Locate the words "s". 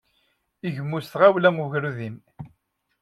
1.05-1.07